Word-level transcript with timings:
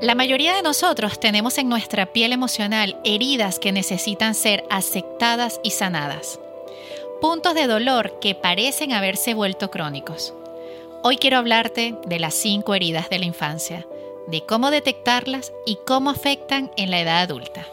La 0.00 0.14
mayoría 0.14 0.54
de 0.54 0.62
nosotros 0.62 1.20
tenemos 1.20 1.58
en 1.58 1.68
nuestra 1.68 2.06
piel 2.06 2.32
emocional 2.32 2.96
heridas 3.04 3.58
que 3.58 3.70
necesitan 3.70 4.34
ser 4.34 4.64
aceptadas 4.70 5.60
y 5.62 5.72
sanadas. 5.72 6.40
Puntos 7.20 7.54
de 7.54 7.66
dolor 7.66 8.18
que 8.18 8.34
parecen 8.34 8.92
haberse 8.92 9.34
vuelto 9.34 9.70
crónicos. 9.70 10.32
Hoy 11.02 11.18
quiero 11.18 11.36
hablarte 11.36 11.96
de 12.06 12.18
las 12.18 12.32
cinco 12.32 12.74
heridas 12.74 13.10
de 13.10 13.18
la 13.18 13.26
infancia, 13.26 13.86
de 14.26 14.40
cómo 14.46 14.70
detectarlas 14.70 15.52
y 15.66 15.76
cómo 15.86 16.08
afectan 16.08 16.70
en 16.78 16.90
la 16.90 17.00
edad 17.00 17.18
adulta. 17.18 17.66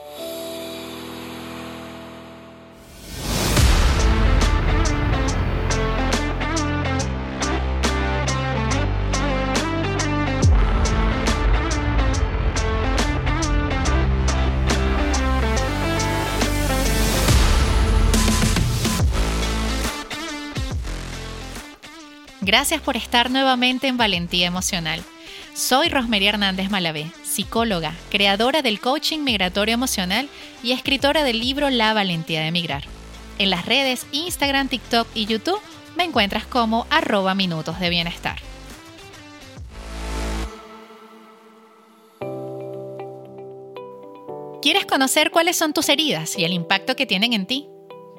Gracias 22.48 22.80
por 22.80 22.96
estar 22.96 23.30
nuevamente 23.30 23.88
en 23.88 23.98
Valentía 23.98 24.48
Emocional. 24.48 25.04
Soy 25.54 25.90
Rosmería 25.90 26.30
Hernández 26.30 26.70
Malavé, 26.70 27.12
psicóloga, 27.22 27.94
creadora 28.10 28.62
del 28.62 28.80
coaching 28.80 29.20
migratorio 29.20 29.74
emocional 29.74 30.30
y 30.64 30.72
escritora 30.72 31.26
del 31.26 31.42
libro 31.42 31.70
La 31.70 31.94
Valentía 31.94 32.40
de 32.40 32.48
Emigrar. 32.48 32.86
En 33.38 33.50
las 33.50 33.66
redes 33.66 34.08
Instagram, 34.14 34.70
TikTok 34.70 35.10
y 35.14 35.26
YouTube 35.26 35.60
me 35.98 36.06
encuentras 36.06 36.46
como 36.46 36.88
arroba 36.90 37.36
minutos 37.36 37.82
de 37.82 37.90
bienestar. 37.90 38.38
¿Quieres 44.62 44.86
conocer 44.86 45.32
cuáles 45.32 45.58
son 45.58 45.74
tus 45.74 45.90
heridas 45.90 46.38
y 46.38 46.46
el 46.46 46.54
impacto 46.54 46.96
que 46.96 47.06
tienen 47.06 47.34
en 47.34 47.46
ti? 47.46 47.68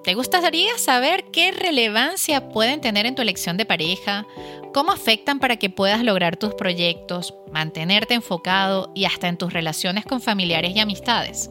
¿Te 0.08 0.14
gustaría 0.14 0.78
saber 0.78 1.24
qué 1.24 1.52
relevancia 1.52 2.48
pueden 2.48 2.80
tener 2.80 3.04
en 3.04 3.14
tu 3.14 3.20
elección 3.20 3.58
de 3.58 3.66
pareja? 3.66 4.24
¿Cómo 4.72 4.90
afectan 4.90 5.38
para 5.38 5.58
que 5.58 5.68
puedas 5.68 6.02
lograr 6.02 6.38
tus 6.38 6.54
proyectos, 6.54 7.34
mantenerte 7.52 8.14
enfocado 8.14 8.90
y 8.94 9.04
hasta 9.04 9.28
en 9.28 9.36
tus 9.36 9.52
relaciones 9.52 10.06
con 10.06 10.22
familiares 10.22 10.74
y 10.74 10.80
amistades? 10.80 11.50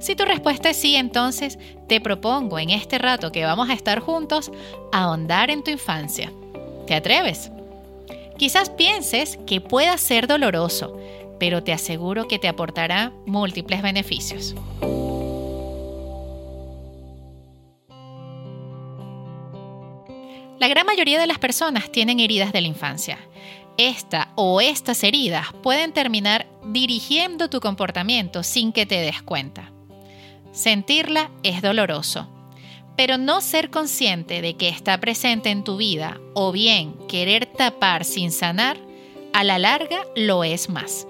Si 0.00 0.16
tu 0.16 0.24
respuesta 0.24 0.70
es 0.70 0.78
sí, 0.78 0.96
entonces 0.96 1.58
te 1.86 2.00
propongo 2.00 2.58
en 2.58 2.70
este 2.70 2.96
rato 2.96 3.30
que 3.30 3.44
vamos 3.44 3.68
a 3.68 3.74
estar 3.74 4.00
juntos 4.00 4.50
ahondar 4.90 5.50
en 5.50 5.62
tu 5.62 5.70
infancia. 5.70 6.32
¿Te 6.86 6.94
atreves? 6.94 7.50
Quizás 8.38 8.70
pienses 8.70 9.38
que 9.46 9.60
pueda 9.60 9.98
ser 9.98 10.26
doloroso, 10.26 10.98
pero 11.38 11.62
te 11.62 11.74
aseguro 11.74 12.28
que 12.28 12.38
te 12.38 12.48
aportará 12.48 13.12
múltiples 13.26 13.82
beneficios. 13.82 14.54
La 20.58 20.68
gran 20.68 20.86
mayoría 20.86 21.18
de 21.18 21.26
las 21.26 21.38
personas 21.38 21.90
tienen 21.90 22.20
heridas 22.20 22.52
de 22.52 22.60
la 22.60 22.68
infancia. 22.68 23.18
Esta 23.76 24.32
o 24.36 24.60
estas 24.60 25.02
heridas 25.02 25.48
pueden 25.62 25.92
terminar 25.92 26.46
dirigiendo 26.64 27.50
tu 27.50 27.60
comportamiento 27.60 28.42
sin 28.44 28.72
que 28.72 28.86
te 28.86 29.00
des 29.00 29.20
cuenta. 29.22 29.72
Sentirla 30.52 31.30
es 31.42 31.60
doloroso, 31.60 32.28
pero 32.96 33.18
no 33.18 33.40
ser 33.40 33.70
consciente 33.70 34.40
de 34.40 34.54
que 34.54 34.68
está 34.68 34.98
presente 35.00 35.50
en 35.50 35.64
tu 35.64 35.76
vida 35.76 36.20
o 36.34 36.52
bien 36.52 36.94
querer 37.08 37.46
tapar 37.46 38.04
sin 38.04 38.30
sanar, 38.30 38.76
a 39.32 39.42
la 39.42 39.58
larga 39.58 40.06
lo 40.14 40.44
es 40.44 40.68
más. 40.68 41.08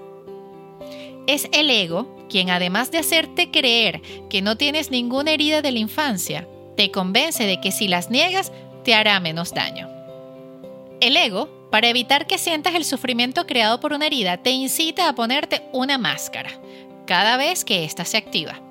Es 1.27 1.47
el 1.51 1.69
ego 1.69 2.25
quien 2.27 2.49
además 2.49 2.89
de 2.89 2.97
hacerte 2.97 3.51
creer 3.51 4.01
que 4.29 4.41
no 4.41 4.57
tienes 4.57 4.89
ninguna 4.89 5.31
herida 5.31 5.61
de 5.61 5.71
la 5.71 5.79
infancia, 5.79 6.47
te 6.75 6.89
convence 6.89 7.45
de 7.45 7.61
que 7.61 7.71
si 7.71 7.87
las 7.87 8.09
niegas 8.09 8.51
te 8.85 8.93
hará 8.93 9.19
menos 9.19 9.53
daño. 9.53 9.89
El 11.01 11.17
ego, 11.17 11.49
para 11.71 11.89
evitar 11.89 12.27
que 12.27 12.37
sientas 12.37 12.75
el 12.75 12.85
sufrimiento 12.85 13.45
creado 13.45 13.81
por 13.81 13.91
una 13.91 14.05
herida, 14.05 14.37
te 14.37 14.51
incita 14.51 15.09
a 15.09 15.15
ponerte 15.15 15.63
una 15.73 15.97
máscara 15.97 16.51
cada 17.05 17.35
vez 17.35 17.65
que 17.65 17.83
ésta 17.83 18.05
se 18.05 18.17
activa. 18.17 18.61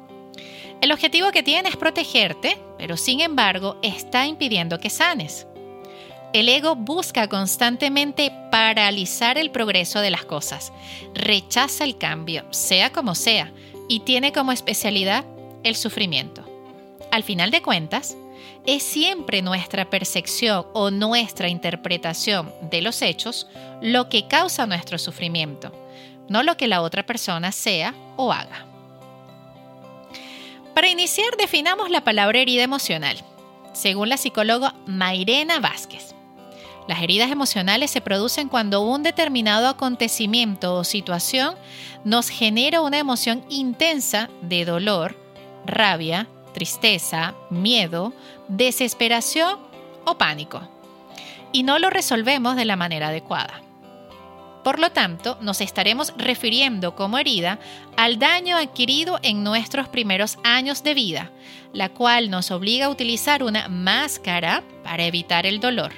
El 0.80 0.92
objetivo 0.92 1.30
que 1.30 1.42
tiene 1.42 1.68
es 1.68 1.76
protegerte, 1.76 2.58
pero 2.78 2.96
sin 2.96 3.20
embargo 3.20 3.76
está 3.82 4.26
impidiendo 4.26 4.80
que 4.80 4.90
sanes. 4.90 5.46
El 6.32 6.48
ego 6.48 6.74
busca 6.74 7.28
constantemente 7.28 8.32
paralizar 8.50 9.38
el 9.38 9.50
progreso 9.50 10.00
de 10.00 10.10
las 10.10 10.24
cosas, 10.24 10.72
rechaza 11.14 11.84
el 11.84 11.96
cambio, 11.96 12.44
sea 12.50 12.90
como 12.92 13.14
sea, 13.14 13.52
y 13.88 14.00
tiene 14.00 14.32
como 14.32 14.50
especialidad 14.50 15.24
el 15.62 15.76
sufrimiento. 15.76 16.44
Al 17.12 17.22
final 17.22 17.52
de 17.52 17.62
cuentas, 17.62 18.16
es 18.66 18.82
siempre 18.82 19.42
nuestra 19.42 19.90
percepción 19.90 20.66
o 20.72 20.90
nuestra 20.90 21.48
interpretación 21.48 22.52
de 22.70 22.82
los 22.82 23.02
hechos 23.02 23.46
lo 23.82 24.08
que 24.08 24.26
causa 24.26 24.66
nuestro 24.66 24.98
sufrimiento, 24.98 25.72
no 26.28 26.42
lo 26.42 26.56
que 26.56 26.68
la 26.68 26.82
otra 26.82 27.04
persona 27.04 27.52
sea 27.52 27.94
o 28.16 28.32
haga. 28.32 28.66
Para 30.74 30.88
iniciar, 30.88 31.36
definamos 31.36 31.90
la 31.90 32.02
palabra 32.02 32.40
herida 32.40 32.62
emocional, 32.62 33.16
según 33.72 34.08
la 34.08 34.16
psicóloga 34.16 34.74
Mairena 34.86 35.60
Vázquez. 35.60 36.14
Las 36.88 37.02
heridas 37.02 37.30
emocionales 37.30 37.90
se 37.90 38.00
producen 38.00 38.48
cuando 38.48 38.82
un 38.82 39.02
determinado 39.02 39.68
acontecimiento 39.68 40.74
o 40.74 40.84
situación 40.84 41.54
nos 42.04 42.28
genera 42.28 42.82
una 42.82 42.98
emoción 42.98 43.44
intensa 43.48 44.28
de 44.42 44.64
dolor, 44.64 45.16
rabia, 45.64 46.28
tristeza, 46.54 47.34
miedo, 47.50 48.14
desesperación 48.48 49.58
o 50.06 50.16
pánico. 50.16 50.62
Y 51.52 51.64
no 51.64 51.78
lo 51.78 51.90
resolvemos 51.90 52.56
de 52.56 52.64
la 52.64 52.76
manera 52.76 53.08
adecuada. 53.08 53.60
Por 54.64 54.78
lo 54.78 54.90
tanto, 54.90 55.36
nos 55.42 55.60
estaremos 55.60 56.14
refiriendo 56.16 56.96
como 56.96 57.18
herida 57.18 57.58
al 57.98 58.18
daño 58.18 58.56
adquirido 58.56 59.20
en 59.22 59.44
nuestros 59.44 59.88
primeros 59.88 60.38
años 60.42 60.82
de 60.82 60.94
vida, 60.94 61.30
la 61.74 61.90
cual 61.90 62.30
nos 62.30 62.50
obliga 62.50 62.86
a 62.86 62.88
utilizar 62.88 63.42
una 63.42 63.68
máscara 63.68 64.62
para 64.82 65.04
evitar 65.04 65.44
el 65.44 65.60
dolor. 65.60 65.92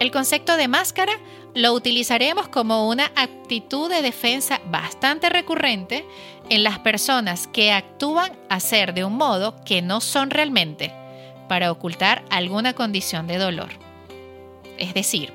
El 0.00 0.10
concepto 0.10 0.56
de 0.56 0.66
máscara 0.66 1.12
lo 1.54 1.72
utilizaremos 1.72 2.48
como 2.48 2.88
una 2.88 3.12
actitud 3.16 3.90
de 3.90 4.02
defensa 4.02 4.60
bastante 4.70 5.30
recurrente 5.30 6.06
en 6.48 6.62
las 6.62 6.78
personas 6.78 7.46
que 7.46 7.72
actúan 7.72 8.32
a 8.48 8.60
ser 8.60 8.94
de 8.94 9.04
un 9.04 9.16
modo 9.16 9.56
que 9.64 9.82
no 9.82 10.00
son 10.00 10.30
realmente 10.30 10.92
para 11.48 11.70
ocultar 11.70 12.24
alguna 12.30 12.72
condición 12.72 13.26
de 13.26 13.38
dolor. 13.38 13.70
Es 14.78 14.94
decir, 14.94 15.32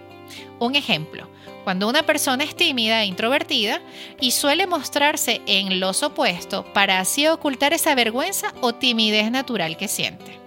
un 0.60 0.76
ejemplo, 0.76 1.28
cuando 1.64 1.88
una 1.88 2.04
persona 2.04 2.44
es 2.44 2.56
tímida 2.56 3.02
e 3.02 3.06
introvertida 3.06 3.82
y 4.20 4.32
suele 4.32 4.68
mostrarse 4.68 5.42
en 5.46 5.80
los 5.80 6.04
opuestos 6.04 6.66
para 6.74 7.00
así 7.00 7.28
ocultar 7.28 7.74
esa 7.74 7.96
vergüenza 7.96 8.54
o 8.62 8.74
timidez 8.74 9.32
natural 9.32 9.78
que 9.78 9.88
siente. 9.88 10.40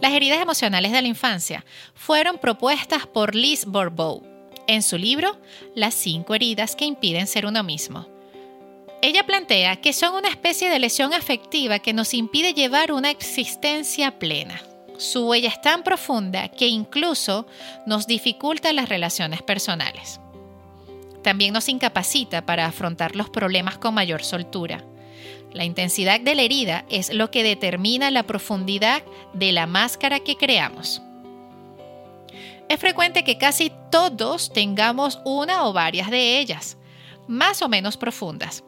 Las 0.00 0.12
heridas 0.12 0.40
emocionales 0.40 0.92
de 0.92 1.00
la 1.00 1.08
infancia 1.08 1.64
fueron 1.94 2.38
propuestas 2.38 3.06
por 3.06 3.34
Liz 3.34 3.64
Bourbeau 3.64 4.22
en 4.66 4.82
su 4.82 4.98
libro 4.98 5.36
Las 5.74 5.94
cinco 5.94 6.34
heridas 6.34 6.76
que 6.76 6.84
impiden 6.84 7.26
ser 7.26 7.46
uno 7.46 7.62
mismo. 7.62 8.13
Ella 9.02 9.26
plantea 9.26 9.76
que 9.76 9.92
son 9.92 10.14
una 10.14 10.28
especie 10.28 10.70
de 10.70 10.78
lesión 10.78 11.12
afectiva 11.12 11.78
que 11.78 11.92
nos 11.92 12.14
impide 12.14 12.54
llevar 12.54 12.92
una 12.92 13.10
existencia 13.10 14.18
plena. 14.18 14.60
Su 14.96 15.28
huella 15.28 15.48
es 15.48 15.60
tan 15.60 15.82
profunda 15.82 16.48
que 16.48 16.68
incluso 16.68 17.46
nos 17.86 18.06
dificulta 18.06 18.72
las 18.72 18.88
relaciones 18.88 19.42
personales. 19.42 20.20
También 21.22 21.52
nos 21.52 21.68
incapacita 21.68 22.46
para 22.46 22.66
afrontar 22.66 23.16
los 23.16 23.30
problemas 23.30 23.78
con 23.78 23.94
mayor 23.94 24.22
soltura. 24.22 24.84
La 25.52 25.64
intensidad 25.64 26.20
de 26.20 26.34
la 26.34 26.42
herida 26.42 26.84
es 26.90 27.12
lo 27.12 27.30
que 27.30 27.42
determina 27.42 28.10
la 28.10 28.24
profundidad 28.24 29.02
de 29.32 29.52
la 29.52 29.66
máscara 29.66 30.20
que 30.20 30.36
creamos. 30.36 31.00
Es 32.68 32.80
frecuente 32.80 33.24
que 33.24 33.38
casi 33.38 33.72
todos 33.90 34.52
tengamos 34.52 35.20
una 35.24 35.66
o 35.66 35.72
varias 35.72 36.10
de 36.10 36.38
ellas, 36.38 36.76
más 37.28 37.62
o 37.62 37.68
menos 37.68 37.96
profundas. 37.96 38.64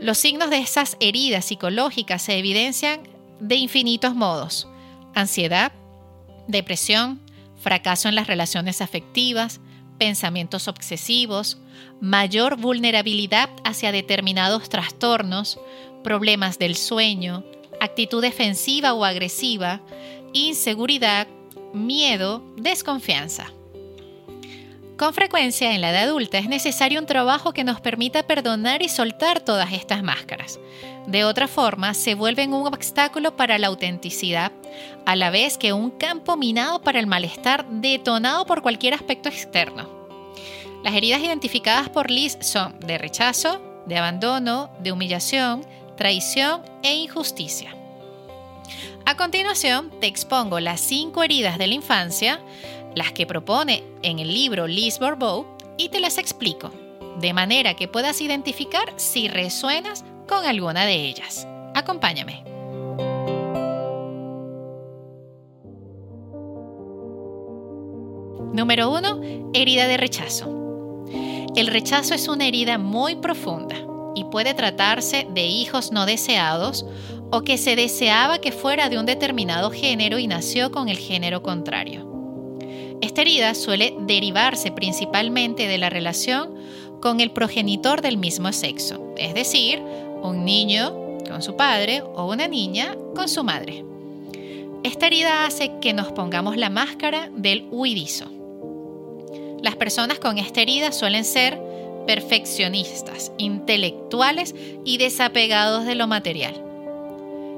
Los 0.00 0.18
signos 0.18 0.50
de 0.50 0.58
esas 0.58 0.96
heridas 1.00 1.46
psicológicas 1.46 2.22
se 2.22 2.38
evidencian 2.38 3.02
de 3.40 3.56
infinitos 3.56 4.14
modos. 4.14 4.68
Ansiedad, 5.14 5.72
depresión, 6.46 7.20
fracaso 7.60 8.08
en 8.08 8.14
las 8.14 8.28
relaciones 8.28 8.80
afectivas, 8.80 9.60
pensamientos 9.98 10.68
obsesivos, 10.68 11.58
mayor 12.00 12.56
vulnerabilidad 12.56 13.50
hacia 13.64 13.90
determinados 13.90 14.68
trastornos, 14.68 15.58
problemas 16.04 16.60
del 16.60 16.76
sueño, 16.76 17.44
actitud 17.80 18.22
defensiva 18.22 18.94
o 18.94 19.04
agresiva, 19.04 19.80
inseguridad, 20.32 21.26
miedo, 21.74 22.44
desconfianza. 22.56 23.50
Con 24.98 25.14
frecuencia 25.14 25.72
en 25.72 25.80
la 25.80 25.90
edad 25.90 26.08
adulta 26.08 26.38
es 26.38 26.48
necesario 26.48 26.98
un 26.98 27.06
trabajo 27.06 27.52
que 27.52 27.62
nos 27.62 27.80
permita 27.80 28.24
perdonar 28.24 28.82
y 28.82 28.88
soltar 28.88 29.38
todas 29.38 29.72
estas 29.72 30.02
máscaras. 30.02 30.58
De 31.06 31.24
otra 31.24 31.46
forma, 31.46 31.94
se 31.94 32.16
vuelven 32.16 32.52
un 32.52 32.66
obstáculo 32.66 33.36
para 33.36 33.58
la 33.58 33.68
autenticidad, 33.68 34.50
a 35.06 35.14
la 35.14 35.30
vez 35.30 35.56
que 35.56 35.72
un 35.72 35.92
campo 35.92 36.36
minado 36.36 36.82
para 36.82 36.98
el 36.98 37.06
malestar 37.06 37.64
detonado 37.70 38.44
por 38.44 38.60
cualquier 38.60 38.92
aspecto 38.92 39.28
externo. 39.28 39.88
Las 40.82 40.94
heridas 40.94 41.20
identificadas 41.20 41.88
por 41.88 42.10
Liz 42.10 42.36
son 42.40 42.80
de 42.80 42.98
rechazo, 42.98 43.62
de 43.86 43.98
abandono, 43.98 44.68
de 44.80 44.90
humillación, 44.90 45.64
traición 45.96 46.62
e 46.82 46.96
injusticia. 46.96 47.72
A 49.06 49.16
continuación, 49.16 49.90
te 50.00 50.06
expongo 50.06 50.58
las 50.60 50.80
cinco 50.80 51.22
heridas 51.22 51.56
de 51.56 51.68
la 51.68 51.74
infancia 51.74 52.40
las 52.94 53.12
que 53.12 53.26
propone 53.26 53.82
en 54.02 54.18
el 54.18 54.32
libro 54.32 54.66
Liz 54.66 54.98
Bourbeau 54.98 55.46
y 55.76 55.88
te 55.88 56.00
las 56.00 56.18
explico, 56.18 56.70
de 57.20 57.32
manera 57.32 57.74
que 57.74 57.88
puedas 57.88 58.20
identificar 58.20 58.92
si 58.96 59.28
resuenas 59.28 60.04
con 60.28 60.44
alguna 60.44 60.84
de 60.84 60.94
ellas. 60.94 61.46
Acompáñame. 61.74 62.44
Número 68.52 68.90
1. 68.90 69.50
Herida 69.54 69.86
de 69.86 69.96
rechazo. 69.96 71.06
El 71.54 71.66
rechazo 71.68 72.14
es 72.14 72.28
una 72.28 72.46
herida 72.46 72.78
muy 72.78 73.16
profunda 73.16 73.76
y 74.14 74.24
puede 74.24 74.54
tratarse 74.54 75.28
de 75.30 75.46
hijos 75.46 75.92
no 75.92 76.06
deseados 76.06 76.84
o 77.30 77.42
que 77.42 77.58
se 77.58 77.76
deseaba 77.76 78.40
que 78.40 78.52
fuera 78.52 78.88
de 78.88 78.98
un 78.98 79.06
determinado 79.06 79.70
género 79.70 80.18
y 80.18 80.26
nació 80.26 80.72
con 80.72 80.88
el 80.88 80.98
género 80.98 81.42
contrario. 81.42 82.07
Esta 83.00 83.22
herida 83.22 83.54
suele 83.54 83.94
derivarse 84.00 84.72
principalmente 84.72 85.68
de 85.68 85.78
la 85.78 85.88
relación 85.88 86.54
con 87.00 87.20
el 87.20 87.30
progenitor 87.30 88.02
del 88.02 88.16
mismo 88.16 88.52
sexo, 88.52 89.14
es 89.16 89.34
decir, 89.34 89.80
un 90.22 90.44
niño 90.44 91.18
con 91.28 91.42
su 91.42 91.56
padre 91.56 92.02
o 92.02 92.28
una 92.28 92.48
niña 92.48 92.96
con 93.14 93.28
su 93.28 93.44
madre. 93.44 93.84
Esta 94.82 95.06
herida 95.06 95.46
hace 95.46 95.72
que 95.80 95.92
nos 95.92 96.12
pongamos 96.12 96.56
la 96.56 96.70
máscara 96.70 97.30
del 97.36 97.66
huidizo. 97.70 98.26
Las 99.62 99.76
personas 99.76 100.18
con 100.18 100.38
esta 100.38 100.60
herida 100.60 100.92
suelen 100.92 101.24
ser 101.24 101.60
perfeccionistas, 102.06 103.32
intelectuales 103.38 104.54
y 104.84 104.98
desapegados 104.98 105.84
de 105.84 105.94
lo 105.94 106.06
material. 106.06 106.64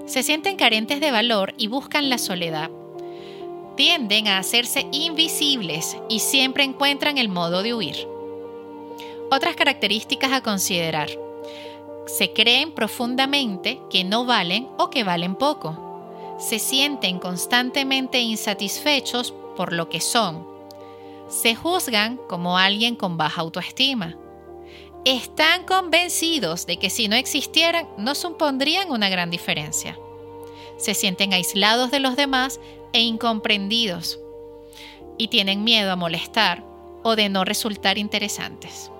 Se 0.06 0.22
sienten 0.22 0.56
carentes 0.56 1.00
de 1.00 1.12
valor 1.12 1.54
y 1.56 1.68
buscan 1.68 2.10
la 2.10 2.18
soledad 2.18 2.70
tienden 3.80 4.28
a 4.28 4.36
hacerse 4.36 4.86
invisibles 4.92 5.96
y 6.10 6.18
siempre 6.18 6.64
encuentran 6.64 7.16
el 7.16 7.30
modo 7.30 7.62
de 7.62 7.72
huir. 7.72 8.06
Otras 9.30 9.56
características 9.56 10.32
a 10.32 10.42
considerar. 10.42 11.08
Se 12.06 12.34
creen 12.34 12.72
profundamente 12.72 13.80
que 13.88 14.04
no 14.04 14.26
valen 14.26 14.68
o 14.76 14.90
que 14.90 15.02
valen 15.02 15.34
poco. 15.34 16.36
Se 16.38 16.58
sienten 16.58 17.18
constantemente 17.18 18.20
insatisfechos 18.20 19.32
por 19.56 19.72
lo 19.72 19.88
que 19.88 20.02
son. 20.02 20.46
Se 21.28 21.54
juzgan 21.54 22.20
como 22.28 22.58
alguien 22.58 22.96
con 22.96 23.16
baja 23.16 23.40
autoestima. 23.40 24.14
Están 25.06 25.64
convencidos 25.64 26.66
de 26.66 26.76
que 26.76 26.90
si 26.90 27.08
no 27.08 27.16
existieran 27.16 27.88
no 27.96 28.14
supondrían 28.14 28.90
una 28.90 29.08
gran 29.08 29.30
diferencia. 29.30 29.98
Se 30.80 30.94
sienten 30.94 31.34
aislados 31.34 31.90
de 31.90 32.00
los 32.00 32.16
demás 32.16 32.58
e 32.94 33.02
incomprendidos 33.02 34.18
y 35.18 35.28
tienen 35.28 35.62
miedo 35.62 35.92
a 35.92 35.96
molestar 35.96 36.64
o 37.02 37.16
de 37.16 37.28
no 37.28 37.44
resultar 37.44 37.98
interesantes. 37.98 38.90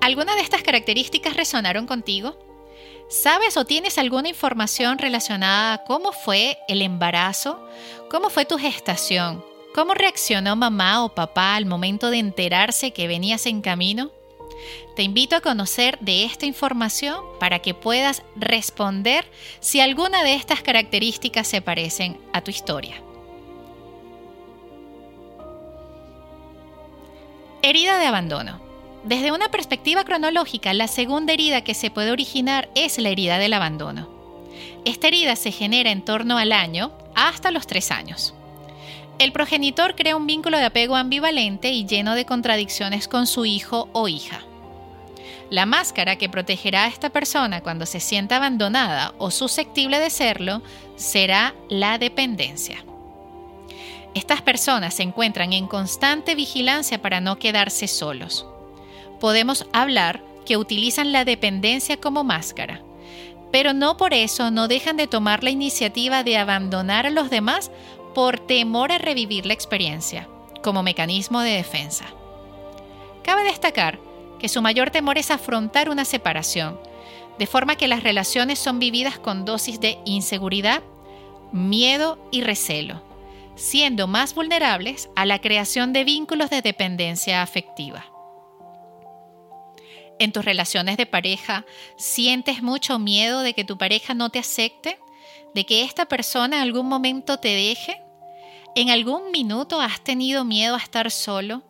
¿Alguna 0.00 0.36
de 0.36 0.42
estas 0.42 0.62
características 0.62 1.34
resonaron 1.34 1.86
contigo? 1.86 2.38
¿Sabes 3.08 3.56
o 3.56 3.64
tienes 3.64 3.98
alguna 3.98 4.28
información 4.28 4.98
relacionada 4.98 5.72
a 5.72 5.84
cómo 5.84 6.12
fue 6.12 6.56
el 6.68 6.80
embarazo? 6.80 7.60
¿Cómo 8.10 8.30
fue 8.30 8.44
tu 8.44 8.58
gestación? 8.58 9.44
¿Cómo 9.74 9.94
reaccionó 9.94 10.54
mamá 10.54 11.04
o 11.04 11.08
papá 11.14 11.56
al 11.56 11.66
momento 11.66 12.10
de 12.10 12.18
enterarse 12.18 12.92
que 12.92 13.08
venías 13.08 13.46
en 13.46 13.60
camino? 13.60 14.12
Te 14.96 15.02
invito 15.02 15.36
a 15.36 15.40
conocer 15.40 15.98
de 16.00 16.24
esta 16.24 16.46
información 16.46 17.20
para 17.38 17.60
que 17.60 17.74
puedas 17.74 18.22
responder 18.36 19.24
si 19.60 19.80
alguna 19.80 20.24
de 20.24 20.34
estas 20.34 20.62
características 20.62 21.46
se 21.46 21.62
parecen 21.62 22.18
a 22.32 22.40
tu 22.40 22.50
historia. 22.50 23.02
Herida 27.62 27.98
de 27.98 28.06
abandono. 28.06 28.60
Desde 29.04 29.32
una 29.32 29.50
perspectiva 29.50 30.04
cronológica, 30.04 30.72
la 30.74 30.88
segunda 30.88 31.32
herida 31.32 31.62
que 31.62 31.74
se 31.74 31.90
puede 31.90 32.10
originar 32.10 32.68
es 32.74 32.98
la 32.98 33.08
herida 33.08 33.38
del 33.38 33.52
abandono. 33.52 34.08
Esta 34.84 35.08
herida 35.08 35.36
se 35.36 35.52
genera 35.52 35.90
en 35.90 36.04
torno 36.04 36.38
al 36.38 36.52
año 36.52 36.92
hasta 37.14 37.50
los 37.50 37.66
tres 37.66 37.90
años. 37.90 38.34
El 39.18 39.32
progenitor 39.32 39.96
crea 39.96 40.16
un 40.16 40.28
vínculo 40.28 40.58
de 40.58 40.64
apego 40.64 40.94
ambivalente 40.94 41.70
y 41.70 41.86
lleno 41.86 42.14
de 42.14 42.24
contradicciones 42.24 43.08
con 43.08 43.26
su 43.26 43.46
hijo 43.46 43.88
o 43.92 44.06
hija. 44.06 44.42
La 45.50 45.66
máscara 45.66 46.16
que 46.16 46.28
protegerá 46.28 46.84
a 46.84 46.88
esta 46.88 47.10
persona 47.10 47.60
cuando 47.60 47.84
se 47.84 47.98
sienta 47.98 48.36
abandonada 48.36 49.14
o 49.18 49.30
susceptible 49.32 49.98
de 49.98 50.10
serlo 50.10 50.62
será 50.96 51.54
la 51.68 51.98
dependencia. 51.98 52.84
Estas 54.14 54.40
personas 54.40 54.94
se 54.94 55.02
encuentran 55.02 55.52
en 55.52 55.66
constante 55.66 56.34
vigilancia 56.34 57.02
para 57.02 57.20
no 57.20 57.38
quedarse 57.38 57.88
solos. 57.88 58.46
Podemos 59.20 59.66
hablar 59.72 60.22
que 60.46 60.56
utilizan 60.56 61.12
la 61.12 61.24
dependencia 61.24 61.96
como 61.96 62.24
máscara, 62.24 62.82
pero 63.50 63.72
no 63.72 63.96
por 63.96 64.14
eso 64.14 64.50
no 64.50 64.68
dejan 64.68 64.96
de 64.96 65.06
tomar 65.06 65.42
la 65.42 65.50
iniciativa 65.50 66.22
de 66.22 66.36
abandonar 66.36 67.06
a 67.06 67.10
los 67.10 67.30
demás 67.30 67.70
por 68.18 68.40
temor 68.40 68.90
a 68.90 68.98
revivir 68.98 69.46
la 69.46 69.52
experiencia, 69.52 70.28
como 70.60 70.82
mecanismo 70.82 71.40
de 71.40 71.52
defensa. 71.52 72.04
Cabe 73.22 73.44
destacar 73.44 74.00
que 74.40 74.48
su 74.48 74.60
mayor 74.60 74.90
temor 74.90 75.18
es 75.18 75.30
afrontar 75.30 75.88
una 75.88 76.04
separación, 76.04 76.80
de 77.38 77.46
forma 77.46 77.76
que 77.76 77.86
las 77.86 78.02
relaciones 78.02 78.58
son 78.58 78.80
vividas 78.80 79.20
con 79.20 79.44
dosis 79.44 79.78
de 79.78 80.00
inseguridad, 80.04 80.82
miedo 81.52 82.18
y 82.32 82.40
recelo, 82.40 83.04
siendo 83.54 84.08
más 84.08 84.34
vulnerables 84.34 85.10
a 85.14 85.24
la 85.24 85.40
creación 85.40 85.92
de 85.92 86.02
vínculos 86.02 86.50
de 86.50 86.60
dependencia 86.60 87.40
afectiva. 87.40 88.04
En 90.18 90.32
tus 90.32 90.44
relaciones 90.44 90.96
de 90.96 91.06
pareja, 91.06 91.64
¿sientes 91.96 92.64
mucho 92.64 92.98
miedo 92.98 93.42
de 93.42 93.54
que 93.54 93.62
tu 93.62 93.78
pareja 93.78 94.12
no 94.12 94.30
te 94.30 94.40
acepte? 94.40 94.98
¿De 95.54 95.64
que 95.64 95.84
esta 95.84 96.06
persona 96.06 96.56
en 96.56 96.62
algún 96.62 96.88
momento 96.88 97.38
te 97.38 97.50
deje? 97.50 98.07
¿En 98.78 98.90
algún 98.90 99.32
minuto 99.32 99.80
has 99.80 100.04
tenido 100.04 100.44
miedo 100.44 100.76
a 100.76 100.78
estar 100.78 101.10
solo? 101.10 101.64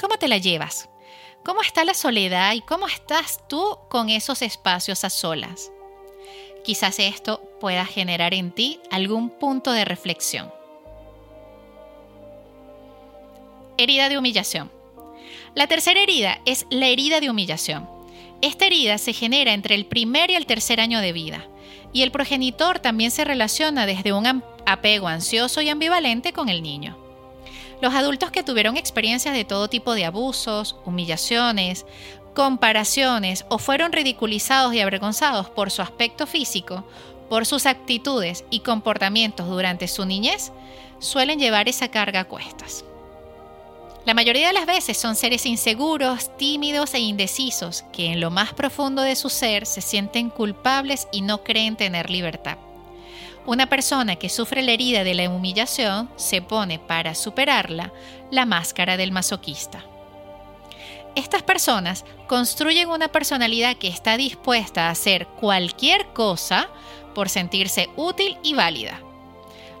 ¿Cómo 0.00 0.14
te 0.16 0.28
la 0.28 0.38
llevas? 0.38 0.88
¿Cómo 1.44 1.60
está 1.60 1.84
la 1.84 1.92
soledad 1.92 2.54
y 2.54 2.60
cómo 2.60 2.86
estás 2.86 3.40
tú 3.48 3.76
con 3.88 4.10
esos 4.10 4.40
espacios 4.40 5.02
a 5.02 5.10
solas? 5.10 5.72
Quizás 6.62 7.00
esto 7.00 7.42
pueda 7.58 7.84
generar 7.84 8.32
en 8.32 8.52
ti 8.52 8.78
algún 8.92 9.30
punto 9.40 9.72
de 9.72 9.84
reflexión. 9.84 10.54
Herida 13.76 14.08
de 14.08 14.16
humillación. 14.16 14.70
La 15.56 15.66
tercera 15.66 16.00
herida 16.00 16.40
es 16.46 16.64
la 16.70 16.86
herida 16.86 17.18
de 17.18 17.28
humillación. 17.28 17.90
Esta 18.40 18.66
herida 18.66 18.98
se 18.98 19.14
genera 19.14 19.52
entre 19.52 19.74
el 19.74 19.84
primer 19.84 20.30
y 20.30 20.36
el 20.36 20.46
tercer 20.46 20.80
año 20.80 21.00
de 21.00 21.12
vida, 21.12 21.48
y 21.92 22.02
el 22.02 22.12
progenitor 22.12 22.78
también 22.78 23.10
se 23.10 23.24
relaciona 23.24 23.84
desde 23.84 24.12
un 24.12 24.28
apego 24.66 25.08
ansioso 25.08 25.60
y 25.60 25.68
ambivalente 25.68 26.32
con 26.32 26.48
el 26.48 26.62
niño. 26.62 26.96
Los 27.80 27.94
adultos 27.94 28.30
que 28.30 28.42
tuvieron 28.42 28.76
experiencias 28.76 29.34
de 29.34 29.44
todo 29.44 29.68
tipo 29.68 29.94
de 29.94 30.04
abusos, 30.04 30.76
humillaciones, 30.84 31.86
comparaciones 32.34 33.44
o 33.48 33.58
fueron 33.58 33.92
ridiculizados 33.92 34.74
y 34.74 34.80
avergonzados 34.80 35.48
por 35.48 35.70
su 35.70 35.82
aspecto 35.82 36.26
físico, 36.26 36.84
por 37.28 37.46
sus 37.46 37.66
actitudes 37.66 38.44
y 38.50 38.60
comportamientos 38.60 39.48
durante 39.48 39.88
su 39.88 40.04
niñez, 40.04 40.52
suelen 40.98 41.38
llevar 41.38 41.68
esa 41.68 41.88
carga 41.88 42.20
a 42.20 42.24
cuestas. 42.24 42.84
La 44.06 44.14
mayoría 44.14 44.48
de 44.48 44.52
las 44.54 44.66
veces 44.66 44.96
son 44.96 45.14
seres 45.14 45.44
inseguros, 45.46 46.36
tímidos 46.36 46.94
e 46.94 47.00
indecisos 47.00 47.84
que 47.92 48.12
en 48.12 48.20
lo 48.20 48.30
más 48.30 48.52
profundo 48.54 49.02
de 49.02 49.14
su 49.14 49.28
ser 49.28 49.66
se 49.66 49.80
sienten 49.80 50.30
culpables 50.30 51.06
y 51.12 51.20
no 51.20 51.44
creen 51.44 51.76
tener 51.76 52.10
libertad. 52.10 52.56
Una 53.46 53.68
persona 53.68 54.16
que 54.16 54.28
sufre 54.28 54.62
la 54.62 54.72
herida 54.72 55.02
de 55.02 55.14
la 55.14 55.28
humillación 55.28 56.10
se 56.16 56.42
pone 56.42 56.78
para 56.78 57.14
superarla 57.14 57.92
la 58.30 58.44
máscara 58.44 58.96
del 58.96 59.12
masoquista. 59.12 59.84
Estas 61.14 61.42
personas 61.42 62.04
construyen 62.28 62.88
una 62.88 63.08
personalidad 63.08 63.76
que 63.76 63.88
está 63.88 64.16
dispuesta 64.16 64.86
a 64.86 64.90
hacer 64.90 65.26
cualquier 65.26 66.06
cosa 66.12 66.68
por 67.14 67.28
sentirse 67.28 67.88
útil 67.96 68.38
y 68.42 68.54
válida, 68.54 69.00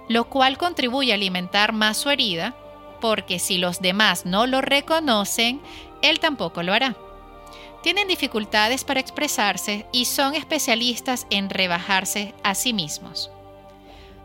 lo 0.08 0.28
cual 0.28 0.58
contribuye 0.58 1.12
a 1.12 1.14
alimentar 1.14 1.72
más 1.72 1.98
su 1.98 2.10
herida 2.10 2.56
porque 3.00 3.38
si 3.38 3.58
los 3.58 3.80
demás 3.80 4.26
no 4.26 4.46
lo 4.46 4.60
reconocen, 4.60 5.60
él 6.02 6.18
tampoco 6.18 6.62
lo 6.62 6.72
hará. 6.72 6.96
Tienen 7.82 8.08
dificultades 8.08 8.84
para 8.84 9.00
expresarse 9.00 9.86
y 9.92 10.04
son 10.04 10.34
especialistas 10.34 11.26
en 11.30 11.48
rebajarse 11.48 12.34
a 12.42 12.54
sí 12.54 12.72
mismos. 12.72 13.30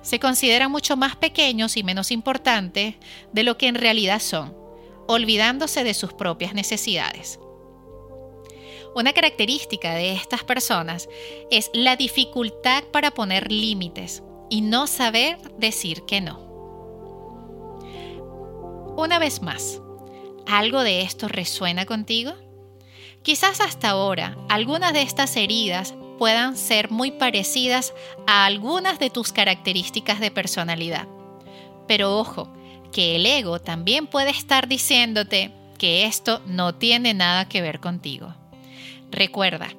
Se 0.05 0.19
consideran 0.19 0.71
mucho 0.71 0.95
más 0.95 1.15
pequeños 1.15 1.77
y 1.77 1.83
menos 1.83 2.11
importantes 2.11 2.93
de 3.33 3.43
lo 3.43 3.57
que 3.57 3.67
en 3.67 3.73
realidad 3.73 4.21
son, 4.21 4.55
olvidándose 5.07 5.83
de 5.83 5.95
sus 5.95 6.13
propias 6.13 6.53
necesidades. 6.53 7.39
Una 8.93 9.13
característica 9.13 9.95
de 9.95 10.13
estas 10.13 10.43
personas 10.43 11.09
es 11.49 11.71
la 11.73 11.95
dificultad 11.95 12.83
para 12.93 13.09
poner 13.09 13.51
límites 13.51 14.21
y 14.47 14.61
no 14.61 14.85
saber 14.85 15.39
decir 15.57 16.03
que 16.03 16.21
no. 16.21 16.37
Una 18.95 19.17
vez 19.17 19.41
más, 19.41 19.81
¿algo 20.45 20.81
de 20.83 21.01
esto 21.01 21.27
resuena 21.27 21.87
contigo? 21.87 22.33
Quizás 23.23 23.59
hasta 23.59 23.89
ahora 23.89 24.37
algunas 24.49 24.93
de 24.93 25.01
estas 25.01 25.35
heridas 25.35 25.95
puedan 26.17 26.57
ser 26.57 26.91
muy 26.91 27.11
parecidas 27.11 27.93
a 28.27 28.45
algunas 28.45 28.99
de 28.99 29.09
tus 29.09 29.31
características 29.31 30.19
de 30.19 30.31
personalidad. 30.31 31.07
Pero 31.87 32.17
ojo, 32.17 32.51
que 32.91 33.15
el 33.17 33.25
ego 33.25 33.59
también 33.59 34.07
puede 34.07 34.29
estar 34.29 34.67
diciéndote 34.67 35.51
que 35.77 36.05
esto 36.05 36.41
no 36.45 36.75
tiene 36.75 37.13
nada 37.13 37.47
que 37.49 37.61
ver 37.61 37.79
contigo. 37.79 38.33
Recuerda, 39.11 39.69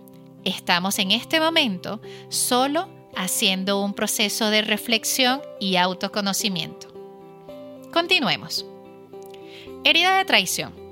estamos 0.45 0.99
en 0.99 1.11
este 1.11 1.41
momento 1.41 2.01
solo 2.29 2.89
haciendo 3.17 3.83
un 3.83 3.95
proceso 3.95 4.51
de 4.51 4.63
reflexión 4.63 5.41
y 5.59 5.77
autoconocimiento. 5.77 6.89
Continuemos. 7.93 8.67
Herida 9.85 10.19
de 10.19 10.25
traición. 10.25 10.86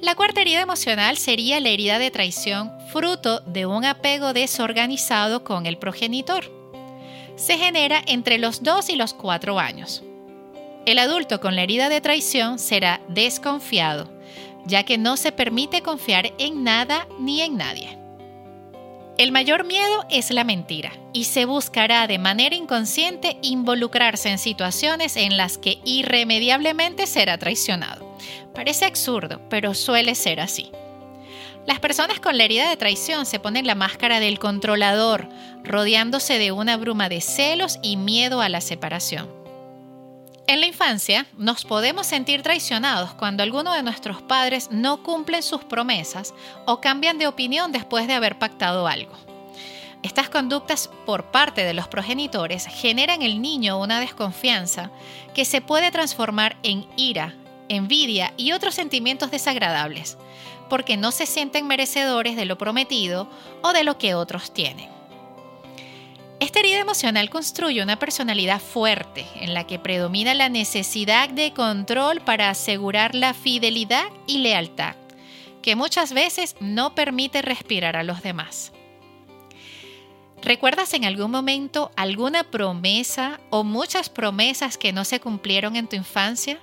La 0.00 0.14
cuarta 0.14 0.40
herida 0.40 0.62
emocional 0.62 1.18
sería 1.18 1.60
la 1.60 1.68
herida 1.68 1.98
de 1.98 2.10
traición 2.10 2.72
fruto 2.90 3.40
de 3.40 3.66
un 3.66 3.84
apego 3.84 4.32
desorganizado 4.32 5.44
con 5.44 5.66
el 5.66 5.76
progenitor. 5.76 6.50
Se 7.36 7.58
genera 7.58 8.02
entre 8.06 8.38
los 8.38 8.62
2 8.62 8.88
y 8.88 8.96
los 8.96 9.12
4 9.12 9.58
años. 9.58 10.02
El 10.86 10.98
adulto 10.98 11.38
con 11.40 11.54
la 11.54 11.62
herida 11.62 11.90
de 11.90 12.00
traición 12.00 12.58
será 12.58 13.02
desconfiado, 13.08 14.10
ya 14.64 14.84
que 14.84 14.96
no 14.96 15.18
se 15.18 15.32
permite 15.32 15.82
confiar 15.82 16.32
en 16.38 16.64
nada 16.64 17.06
ni 17.18 17.42
en 17.42 17.58
nadie. 17.58 17.99
El 19.20 19.32
mayor 19.32 19.64
miedo 19.64 20.06
es 20.08 20.30
la 20.30 20.44
mentira 20.44 20.92
y 21.12 21.24
se 21.24 21.44
buscará 21.44 22.06
de 22.06 22.16
manera 22.16 22.56
inconsciente 22.56 23.36
involucrarse 23.42 24.30
en 24.30 24.38
situaciones 24.38 25.14
en 25.16 25.36
las 25.36 25.58
que 25.58 25.78
irremediablemente 25.84 27.06
será 27.06 27.36
traicionado. 27.36 28.16
Parece 28.54 28.86
absurdo, 28.86 29.38
pero 29.50 29.74
suele 29.74 30.14
ser 30.14 30.40
así. 30.40 30.72
Las 31.66 31.80
personas 31.80 32.18
con 32.18 32.38
la 32.38 32.44
herida 32.44 32.70
de 32.70 32.78
traición 32.78 33.26
se 33.26 33.38
ponen 33.38 33.66
la 33.66 33.74
máscara 33.74 34.20
del 34.20 34.38
controlador, 34.38 35.28
rodeándose 35.64 36.38
de 36.38 36.52
una 36.52 36.78
bruma 36.78 37.10
de 37.10 37.20
celos 37.20 37.78
y 37.82 37.98
miedo 37.98 38.40
a 38.40 38.48
la 38.48 38.62
separación. 38.62 39.39
En 40.50 40.58
la 40.58 40.66
infancia 40.66 41.26
nos 41.38 41.64
podemos 41.64 42.08
sentir 42.08 42.42
traicionados 42.42 43.14
cuando 43.14 43.44
alguno 43.44 43.72
de 43.72 43.84
nuestros 43.84 44.20
padres 44.20 44.68
no 44.72 45.04
cumplen 45.04 45.44
sus 45.44 45.62
promesas 45.62 46.34
o 46.66 46.80
cambian 46.80 47.18
de 47.18 47.28
opinión 47.28 47.70
después 47.70 48.08
de 48.08 48.14
haber 48.14 48.36
pactado 48.36 48.88
algo. 48.88 49.12
Estas 50.02 50.28
conductas 50.28 50.90
por 51.06 51.30
parte 51.30 51.62
de 51.62 51.72
los 51.72 51.86
progenitores 51.86 52.66
generan 52.66 53.22
en 53.22 53.30
el 53.30 53.40
niño 53.40 53.78
una 53.78 54.00
desconfianza 54.00 54.90
que 55.36 55.44
se 55.44 55.60
puede 55.60 55.92
transformar 55.92 56.56
en 56.64 56.84
ira, 56.96 57.36
envidia 57.68 58.34
y 58.36 58.50
otros 58.50 58.74
sentimientos 58.74 59.30
desagradables, 59.30 60.18
porque 60.68 60.96
no 60.96 61.12
se 61.12 61.26
sienten 61.26 61.68
merecedores 61.68 62.34
de 62.34 62.46
lo 62.46 62.58
prometido 62.58 63.30
o 63.62 63.72
de 63.72 63.84
lo 63.84 63.98
que 63.98 64.16
otros 64.16 64.52
tienen. 64.52 64.99
Esta 66.40 66.60
herida 66.60 66.78
emocional 66.78 67.28
construye 67.28 67.82
una 67.82 67.98
personalidad 67.98 68.62
fuerte 68.62 69.26
en 69.34 69.52
la 69.52 69.66
que 69.66 69.78
predomina 69.78 70.32
la 70.32 70.48
necesidad 70.48 71.28
de 71.28 71.52
control 71.52 72.22
para 72.22 72.48
asegurar 72.48 73.14
la 73.14 73.34
fidelidad 73.34 74.06
y 74.26 74.38
lealtad, 74.38 74.96
que 75.60 75.76
muchas 75.76 76.14
veces 76.14 76.56
no 76.58 76.94
permite 76.94 77.42
respirar 77.42 77.94
a 77.94 78.04
los 78.04 78.22
demás. 78.22 78.72
¿Recuerdas 80.40 80.94
en 80.94 81.04
algún 81.04 81.30
momento 81.30 81.92
alguna 81.94 82.44
promesa 82.44 83.38
o 83.50 83.62
muchas 83.62 84.08
promesas 84.08 84.78
que 84.78 84.94
no 84.94 85.04
se 85.04 85.20
cumplieron 85.20 85.76
en 85.76 85.88
tu 85.88 85.96
infancia? 85.96 86.58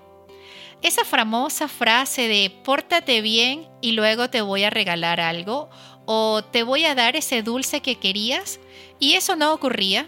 Esa 0.82 1.06
famosa 1.06 1.68
frase 1.68 2.28
de 2.28 2.50
pórtate 2.64 3.22
bien 3.22 3.68
y 3.82 3.92
luego 3.92 4.32
te 4.32 4.42
voy 4.42 4.64
a 4.64 4.72
regalar 4.72 5.20
algo 5.20 5.70
o 6.08 6.42
te 6.42 6.64
voy 6.64 6.86
a 6.86 6.96
dar 6.96 7.16
ese 7.18 7.44
dulce 7.44 7.82
que 7.82 7.98
querías 7.98 8.60
y 8.98 9.14
eso 9.14 9.36
no 9.36 9.54
ocurría. 9.54 10.08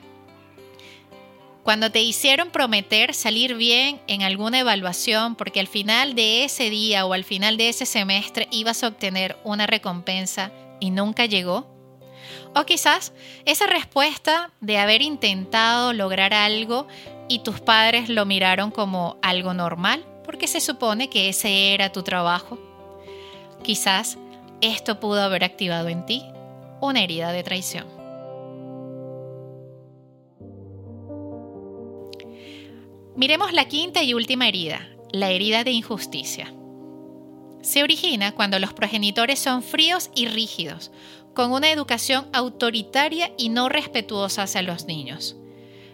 Cuando 1.64 1.92
te 1.92 2.02
hicieron 2.02 2.50
prometer 2.50 3.14
salir 3.14 3.54
bien 3.56 4.02
en 4.08 4.24
alguna 4.24 4.60
evaluación 4.60 5.36
porque 5.36 5.60
al 5.60 5.68
final 5.68 6.16
de 6.16 6.46
ese 6.46 6.70
día 6.70 7.06
o 7.06 7.14
al 7.14 7.26
final 7.26 7.58
de 7.58 7.68
ese 7.70 7.86
semestre 7.86 8.48
ibas 8.50 8.82
a 8.82 8.88
obtener 8.88 9.38
una 9.44 9.68
recompensa 9.68 10.52
y 10.80 10.90
nunca 10.90 11.26
llegó. 11.26 11.68
O 12.56 12.64
quizás 12.64 13.12
esa 13.46 13.68
respuesta 13.68 14.52
de 14.62 14.78
haber 14.78 15.02
intentado 15.02 15.92
lograr 15.92 16.34
algo 16.34 16.88
y 17.28 17.40
tus 17.40 17.60
padres 17.60 18.08
lo 18.08 18.26
miraron 18.26 18.72
como 18.72 19.18
algo 19.22 19.54
normal 19.54 20.06
porque 20.24 20.48
se 20.48 20.62
supone 20.62 21.10
que 21.10 21.28
ese 21.28 21.74
era 21.74 21.92
tu 21.92 22.04
trabajo. 22.04 22.58
Quizás 23.64 24.18
esto 24.62 25.00
pudo 25.00 25.22
haber 25.22 25.44
activado 25.44 25.88
en 25.90 26.06
ti 26.06 26.24
una 26.82 27.04
herida 27.04 27.32
de 27.32 27.44
traición. 27.44 27.88
Miremos 33.16 33.52
la 33.52 33.66
quinta 33.66 34.02
y 34.02 34.14
última 34.14 34.48
herida, 34.48 34.88
la 35.12 35.30
herida 35.30 35.64
de 35.64 35.72
injusticia. 35.72 36.54
Se 37.62 37.84
origina 37.84 38.32
cuando 38.34 38.60
los 38.60 38.74
progenitores 38.74 39.40
son 39.40 39.62
fríos 39.62 40.10
y 40.16 40.28
rígidos, 40.28 40.92
con 41.34 41.52
una 41.52 41.70
educación 41.70 42.28
autoritaria 42.32 43.34
y 43.38 43.50
no 43.50 43.68
respetuosa 43.68 44.44
hacia 44.44 44.62
los 44.62 44.86
niños. 44.86 45.36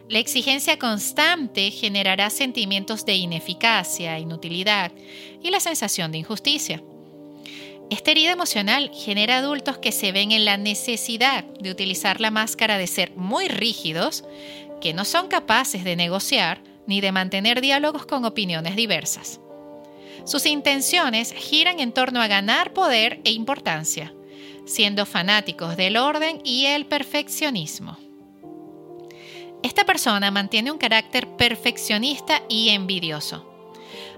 La 0.07 0.19
exigencia 0.19 0.77
constante 0.77 1.71
generará 1.71 2.29
sentimientos 2.29 3.05
de 3.05 3.15
ineficacia, 3.15 4.19
inutilidad 4.19 4.91
y 5.41 5.49
la 5.49 5.59
sensación 5.59 6.11
de 6.11 6.19
injusticia. 6.19 6.83
Esta 7.91 8.11
herida 8.11 8.31
emocional 8.31 8.89
genera 8.93 9.37
adultos 9.37 9.77
que 9.77 9.91
se 9.91 10.11
ven 10.11 10.31
en 10.31 10.43
la 10.43 10.57
necesidad 10.57 11.43
de 11.43 11.69
utilizar 11.69 12.19
la 12.19 12.31
máscara 12.31 12.77
de 12.77 12.87
ser 12.87 13.15
muy 13.15 13.47
rígidos, 13.47 14.23
que 14.81 14.93
no 14.93 15.05
son 15.05 15.27
capaces 15.27 15.83
de 15.83 15.95
negociar 15.95 16.61
ni 16.87 16.99
de 16.99 17.11
mantener 17.11 17.61
diálogos 17.61 18.05
con 18.05 18.25
opiniones 18.25 18.75
diversas. 18.75 19.39
Sus 20.25 20.47
intenciones 20.47 21.31
giran 21.33 21.79
en 21.79 21.91
torno 21.91 22.21
a 22.21 22.27
ganar 22.27 22.73
poder 22.73 23.21
e 23.23 23.31
importancia, 23.31 24.13
siendo 24.65 25.05
fanáticos 25.05 25.77
del 25.77 25.97
orden 25.97 26.41
y 26.43 26.65
el 26.65 26.87
perfeccionismo. 26.87 27.99
Esta 29.61 29.83
persona 29.83 30.31
mantiene 30.31 30.71
un 30.71 30.77
carácter 30.79 31.27
perfeccionista 31.37 32.41
y 32.49 32.69
envidioso. 32.69 33.51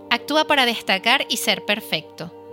Actúa 0.10 0.46
para 0.46 0.66
destacar 0.66 1.26
y 1.30 1.38
ser 1.38 1.66
perfecto, 1.66 2.47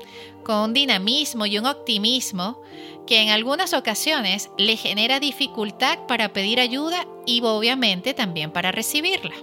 con 0.45 0.57
un 0.57 0.75
dinamismo 0.75 1.47
y 1.47 1.59
un 1.59 1.67
optimismo 1.67 2.61
que 3.07 3.21
en 3.23 3.31
algunas 3.31 3.73
ocasiones 3.75 4.51
le 4.57 4.77
genera 4.77 5.21
dificultad 5.21 5.99
para 6.07 6.33
pedir 6.33 6.61
ayuda 6.61 7.07
y 7.27 7.43
obviamente 7.43 8.15
también 8.15 8.53
para 8.53 8.73
recibirla. 8.73 9.35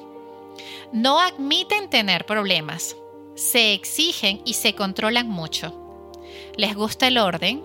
No 0.93 1.19
admiten 1.19 1.89
tener 1.89 2.25
problemas, 2.25 2.95
se 3.35 3.73
exigen 3.73 4.41
y 4.45 4.53
se 4.53 4.75
controlan 4.75 5.29
mucho. 5.29 5.77
Les 6.55 6.75
gusta 6.75 7.07
el 7.07 7.17
orden, 7.17 7.63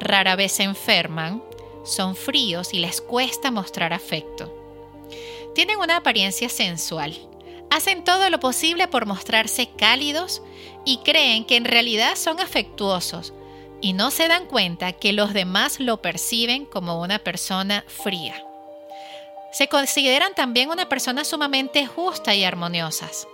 rara 0.00 0.36
vez 0.36 0.52
se 0.52 0.62
enferman, 0.62 1.42
son 1.84 2.16
fríos 2.16 2.72
y 2.72 2.78
les 2.78 3.00
cuesta 3.00 3.50
mostrar 3.50 3.92
afecto. 3.92 4.52
Tienen 5.54 5.78
una 5.78 5.96
apariencia 5.96 6.48
sensual. 6.48 7.14
Hacen 7.74 8.04
todo 8.04 8.30
lo 8.30 8.38
posible 8.38 8.86
por 8.86 9.04
mostrarse 9.04 9.68
cálidos 9.76 10.42
y 10.84 10.98
creen 10.98 11.44
que 11.44 11.56
en 11.56 11.64
realidad 11.64 12.14
son 12.14 12.38
afectuosos 12.38 13.34
y 13.80 13.94
no 13.94 14.12
se 14.12 14.28
dan 14.28 14.46
cuenta 14.46 14.92
que 14.92 15.12
los 15.12 15.34
demás 15.34 15.80
lo 15.80 16.00
perciben 16.00 16.66
como 16.66 17.00
una 17.00 17.18
persona 17.18 17.84
fría. 17.88 18.40
Se 19.50 19.66
consideran 19.66 20.36
también 20.36 20.70
una 20.70 20.88
persona 20.88 21.24
sumamente 21.24 21.84
justa 21.84 22.32
y 22.32 22.44
armoniosas. 22.44 23.26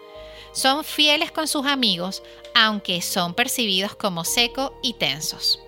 Son 0.53 0.85
fieles 0.85 1.31
con 1.33 1.47
sus 1.47 1.67
amigos, 1.67 2.23
aunque 2.55 3.03
son 3.03 3.35
percibidos 3.35 3.95
como 3.95 4.25
secos 4.25 4.73
y 4.83 4.95
tensos. 4.95 5.61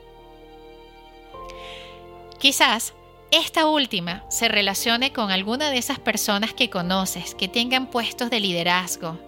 Quizás 2.39 2.95
esta 3.33 3.65
última 3.65 4.23
se 4.29 4.47
relacione 4.47 5.11
con 5.15 5.31
alguna 5.31 5.71
de 5.71 5.79
esas 5.79 5.99
personas 5.99 6.53
que 6.53 6.69
conoces, 6.69 7.35
que 7.35 7.49
tengan 7.49 7.87
puestos 7.87 8.29
de 8.29 8.41
liderazgo, 8.41 9.19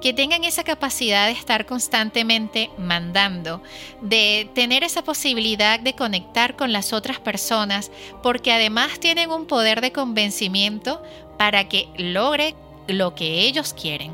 que 0.00 0.12
tengan 0.12 0.42
esa 0.42 0.64
capacidad 0.64 1.26
de 1.26 1.32
estar 1.32 1.64
constantemente 1.64 2.70
mandando, 2.76 3.62
de 4.00 4.50
tener 4.52 4.82
esa 4.82 5.04
posibilidad 5.04 5.78
de 5.78 5.94
conectar 5.94 6.56
con 6.56 6.72
las 6.72 6.92
otras 6.92 7.20
personas, 7.20 7.92
porque 8.20 8.52
además 8.52 8.98
tienen 8.98 9.30
un 9.30 9.46
poder 9.46 9.80
de 9.80 9.92
convencimiento 9.92 11.00
para 11.38 11.68
que 11.68 11.88
logre 11.96 12.56
lo 12.88 13.14
que 13.14 13.42
ellos 13.42 13.74
quieren. 13.74 14.12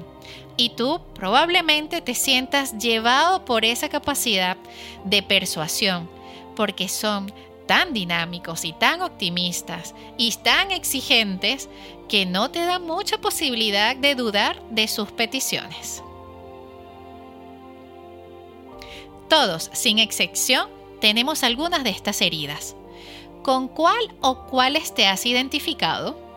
Y 0.59 0.71
tú 0.71 1.01
probablemente 1.15 2.03
te 2.03 2.15
sientas 2.15 2.77
llevado 2.77 3.47
por 3.47 3.65
esa 3.65 3.89
capacidad 3.89 4.59
de 5.05 5.23
persuasión, 5.23 6.11
porque 6.55 6.89
son 6.89 7.33
tan 7.69 7.93
dinámicos 7.93 8.65
y 8.65 8.73
tan 8.73 9.03
optimistas 9.03 9.95
y 10.17 10.33
tan 10.43 10.73
exigentes 10.73 11.69
que 12.09 12.27
no 12.27 12.51
te 12.51 12.65
dan 12.65 12.83
mucha 12.83 13.19
posibilidad 13.19 13.95
de 13.95 14.17
dudar 14.17 14.61
de 14.71 14.89
sus 14.89 15.13
peticiones. 15.13 16.03
Todos, 19.29 19.71
sin 19.75 19.99
excepción, 19.99 20.71
tenemos 21.01 21.45
algunas 21.45 21.85
de 21.85 21.91
estas 21.91 22.23
heridas. 22.23 22.75
¿Con 23.45 23.69
cuál 23.69 24.17
o 24.23 24.47
cuáles 24.47 24.95
te 24.95 25.07
has 25.07 25.27
identificado? 25.27 26.28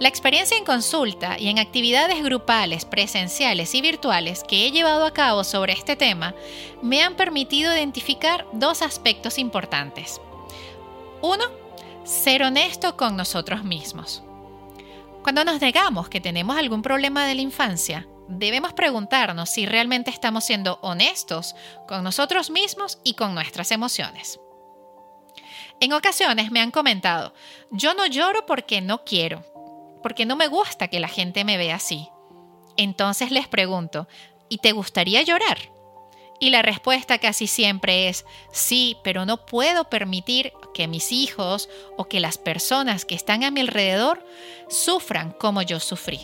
La 0.00 0.08
experiencia 0.08 0.56
en 0.56 0.64
consulta 0.64 1.38
y 1.38 1.48
en 1.48 1.60
actividades 1.60 2.22
grupales, 2.24 2.84
presenciales 2.84 3.74
y 3.76 3.80
virtuales 3.80 4.42
que 4.42 4.66
he 4.66 4.72
llevado 4.72 5.06
a 5.06 5.12
cabo 5.12 5.44
sobre 5.44 5.72
este 5.72 5.94
tema 5.94 6.34
me 6.82 7.02
han 7.02 7.14
permitido 7.14 7.72
identificar 7.72 8.44
dos 8.52 8.82
aspectos 8.82 9.38
importantes. 9.38 10.20
Uno, 11.22 11.44
ser 12.02 12.42
honesto 12.42 12.96
con 12.96 13.16
nosotros 13.16 13.62
mismos. 13.62 14.24
Cuando 15.22 15.44
nos 15.44 15.60
negamos 15.60 16.08
que 16.08 16.20
tenemos 16.20 16.56
algún 16.56 16.82
problema 16.82 17.24
de 17.26 17.36
la 17.36 17.42
infancia, 17.42 18.08
debemos 18.28 18.72
preguntarnos 18.72 19.48
si 19.48 19.64
realmente 19.64 20.10
estamos 20.10 20.44
siendo 20.44 20.80
honestos 20.82 21.54
con 21.86 22.02
nosotros 22.02 22.50
mismos 22.50 22.98
y 23.04 23.14
con 23.14 23.32
nuestras 23.32 23.70
emociones. 23.70 24.40
En 25.80 25.92
ocasiones 25.92 26.50
me 26.50 26.60
han 26.60 26.72
comentado, 26.72 27.32
yo 27.70 27.94
no 27.94 28.06
lloro 28.06 28.44
porque 28.44 28.80
no 28.80 29.04
quiero, 29.04 29.44
porque 30.04 30.26
no 30.26 30.36
me 30.36 30.48
gusta 30.48 30.88
que 30.88 31.00
la 31.00 31.08
gente 31.08 31.44
me 31.44 31.56
vea 31.56 31.76
así. 31.76 32.10
Entonces 32.76 33.30
les 33.30 33.48
pregunto, 33.48 34.06
¿y 34.50 34.58
te 34.58 34.72
gustaría 34.72 35.22
llorar? 35.22 35.56
Y 36.38 36.50
la 36.50 36.60
respuesta 36.60 37.16
casi 37.16 37.46
siempre 37.46 38.10
es, 38.10 38.26
sí, 38.52 38.98
pero 39.02 39.24
no 39.24 39.46
puedo 39.46 39.88
permitir 39.88 40.52
que 40.74 40.88
mis 40.88 41.10
hijos 41.10 41.70
o 41.96 42.04
que 42.04 42.20
las 42.20 42.36
personas 42.36 43.06
que 43.06 43.14
están 43.14 43.44
a 43.44 43.50
mi 43.50 43.62
alrededor 43.62 44.22
sufran 44.68 45.32
como 45.32 45.62
yo 45.62 45.80
sufrí. 45.80 46.20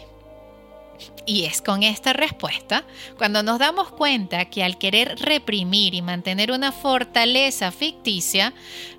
Y 1.26 1.44
es 1.44 1.62
con 1.62 1.82
esta 1.82 2.12
respuesta 2.12 2.84
cuando 3.16 3.42
nos 3.42 3.58
damos 3.58 3.90
cuenta 3.90 4.46
que 4.46 4.64
al 4.64 4.78
querer 4.78 5.16
reprimir 5.18 5.94
y 5.94 6.02
mantener 6.02 6.50
una 6.50 6.72
fortaleza 6.72 7.70
ficticia, 7.70 8.52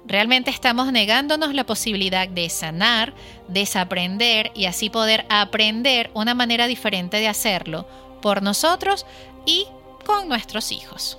realmente 0.05 0.49
estamos 0.49 0.91
negándonos 0.91 1.53
la 1.53 1.65
posibilidad 1.65 2.27
de 2.27 2.49
sanar, 2.49 3.13
desaprender 3.47 4.51
y 4.55 4.65
así 4.65 4.89
poder 4.89 5.25
aprender 5.29 6.11
una 6.13 6.33
manera 6.33 6.67
diferente 6.67 7.17
de 7.17 7.27
hacerlo 7.27 7.87
por 8.21 8.41
nosotros 8.41 9.05
y 9.45 9.67
con 10.05 10.29
nuestros 10.29 10.71
hijos. 10.71 11.17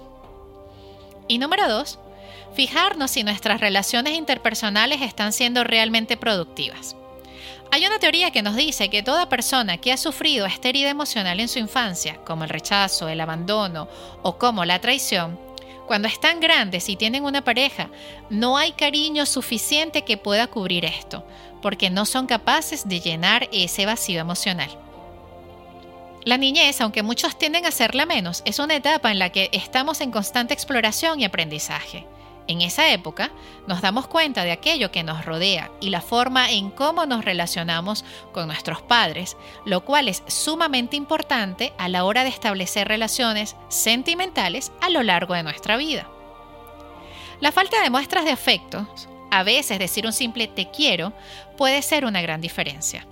Y 1.29 1.39
número 1.39 1.69
dos, 1.69 1.99
fijarnos 2.55 3.11
si 3.11 3.23
nuestras 3.23 3.61
relaciones 3.61 4.15
interpersonales 4.15 5.03
están 5.03 5.33
siendo 5.33 5.65
realmente 5.65 6.17
productivas. 6.17 6.97
Hay 7.75 7.87
una 7.87 7.99
teoría 7.99 8.31
que 8.31 8.43
nos 8.43 8.55
dice 8.55 8.91
que 8.91 9.03
toda 9.03 9.31
persona 9.31 9.79
que 9.79 9.93
ha 9.93 9.97
sufrido 9.97 10.45
esta 10.45 10.69
emocional 10.69 11.41
en 11.41 11.49
su 11.49 11.59
infancia, 11.59 12.19
como 12.23 12.45
el 12.45 12.51
rechazo, 12.51 13.09
el 13.09 13.19
abandono 13.19 13.89
o 14.23 14.37
como 14.37 14.67
la 14.67 14.79
traición, 14.79 15.41
cuando 15.87 16.07
están 16.07 16.39
grandes 16.39 16.91
y 16.91 16.97
tienen 16.97 17.25
una 17.25 17.43
pareja, 17.43 17.89
no 18.29 18.59
hay 18.59 18.73
cariño 18.73 19.25
suficiente 19.25 20.03
que 20.03 20.19
pueda 20.19 20.49
cubrir 20.49 20.85
esto, 20.85 21.27
porque 21.63 21.89
no 21.89 22.05
son 22.05 22.27
capaces 22.27 22.87
de 22.87 23.01
llenar 23.01 23.49
ese 23.53 23.87
vacío 23.87 24.21
emocional. 24.21 24.69
La 26.27 26.37
niñez, 26.37 26.79
aunque 26.83 27.03
muchos 27.03 27.39
tienden 27.39 27.65
a 27.65 27.69
hacerla 27.69 28.05
menos, 28.05 28.43
es 28.45 28.59
una 28.59 28.77
etapa 28.77 29.11
en 29.11 29.19
la 29.19 29.31
que 29.31 29.49
estamos 29.51 30.03
en 30.03 30.11
constante 30.11 30.53
exploración 30.53 31.21
y 31.21 31.25
aprendizaje. 31.25 32.07
En 32.49 32.61
esa 32.61 32.91
época 32.93 33.31
nos 33.67 33.81
damos 33.81 34.07
cuenta 34.07 34.45
de 34.45 34.53
aquello 34.53 34.91
que 34.91 35.03
nos 35.03 35.25
rodea 35.25 35.71
y 35.81 35.91
la 35.91 36.01
forma 36.01 36.51
en 36.51 36.71
cómo 36.71 37.07
nos 37.07 37.25
relacionamos 37.25 38.05
con 38.33 38.47
nuestros 38.47 38.83
padres, 38.83 39.37
lo 39.65 39.85
cual 39.85 40.09
es 40.09 40.23
sumamente 40.27 40.97
importante 40.97 41.73
a 41.79 41.89
la 41.89 42.05
hora 42.05 42.25
de 42.25 42.31
establecer 42.31 42.89
relaciones 42.89 43.57
sentimentales 43.69 44.73
a 44.81 44.91
lo 44.91 45.03
largo 45.03 45.35
de 45.35 45.43
nuestra 45.43 45.77
vida. 45.77 46.09
La 47.41 47.53
falta 47.53 47.83
de 47.83 47.91
muestras 47.91 48.25
de 48.25 48.31
afecto, 48.33 48.87
a 49.31 49.43
veces 49.43 49.79
decir 49.79 50.07
un 50.07 50.13
simple 50.13 50.47
te 50.47 50.71
quiero, 50.71 51.13
puede 51.57 51.83
ser 51.83 52.05
una 52.05 52.23
gran 52.23 52.41
diferencia 52.41 53.07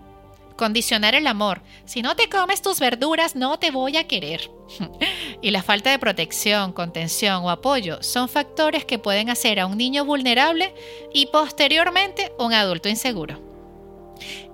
condicionar 0.61 1.15
el 1.15 1.27
amor. 1.27 1.63
Si 1.87 2.03
no 2.03 2.15
te 2.17 2.29
comes 2.29 2.61
tus 2.61 2.81
verduras, 2.81 3.35
no 3.35 3.59
te 3.59 3.71
voy 3.71 3.97
a 3.97 4.07
querer. 4.07 4.51
y 5.43 5.51
la 5.53 5.63
falta 5.63 5.91
de 5.91 5.99
protección, 5.99 6.75
contención 6.75 7.43
o 7.45 7.49
apoyo 7.49 8.03
son 8.03 8.29
factores 8.29 8.85
que 8.85 8.99
pueden 8.99 9.31
hacer 9.31 9.59
a 9.59 9.65
un 9.65 9.79
niño 9.79 10.05
vulnerable 10.05 10.75
y 11.15 11.27
posteriormente 11.27 12.31
un 12.39 12.53
adulto 12.53 12.91
inseguro. 12.91 13.41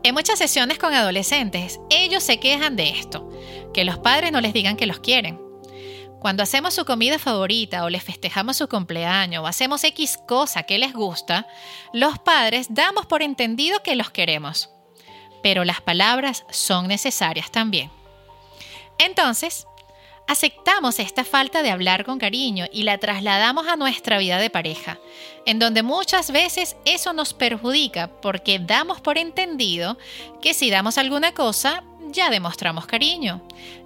En 0.04 0.14
muchas 0.14 0.38
sesiones 0.38 0.78
con 0.78 0.94
adolescentes, 0.94 1.80
ellos 1.90 2.22
se 2.22 2.38
quejan 2.38 2.76
de 2.76 2.90
esto, 2.90 3.28
que 3.74 3.84
los 3.84 3.98
padres 3.98 4.30
no 4.30 4.40
les 4.40 4.52
digan 4.52 4.76
que 4.76 4.86
los 4.86 5.00
quieren. 5.00 5.40
Cuando 6.20 6.44
hacemos 6.44 6.72
su 6.72 6.84
comida 6.84 7.18
favorita 7.18 7.82
o 7.82 7.90
les 7.90 8.04
festejamos 8.04 8.58
su 8.58 8.68
cumpleaños 8.68 9.42
o 9.42 9.48
hacemos 9.48 9.82
X 9.82 10.20
cosa 10.28 10.62
que 10.62 10.78
les 10.78 10.92
gusta, 10.92 11.48
los 11.92 12.20
padres 12.20 12.68
damos 12.70 13.06
por 13.06 13.22
entendido 13.22 13.82
que 13.82 13.96
los 13.96 14.10
queremos 14.10 14.70
pero 15.46 15.64
las 15.64 15.80
palabras 15.80 16.44
son 16.50 16.88
necesarias 16.88 17.52
también. 17.52 17.88
Entonces, 18.98 19.68
aceptamos 20.26 20.98
esta 20.98 21.22
falta 21.22 21.62
de 21.62 21.70
hablar 21.70 22.04
con 22.04 22.18
cariño 22.18 22.66
y 22.72 22.82
la 22.82 22.98
trasladamos 22.98 23.68
a 23.68 23.76
nuestra 23.76 24.18
vida 24.18 24.38
de 24.38 24.50
pareja, 24.50 24.98
en 25.44 25.60
donde 25.60 25.84
muchas 25.84 26.32
veces 26.32 26.74
eso 26.84 27.12
nos 27.12 27.32
perjudica 27.32 28.10
porque 28.20 28.58
damos 28.58 29.00
por 29.00 29.18
entendido 29.18 29.96
que 30.42 30.52
si 30.52 30.68
damos 30.68 30.98
alguna 30.98 31.30
cosa, 31.30 31.84
ya 32.10 32.28
demostramos 32.28 32.86
cariño. 32.86 33.40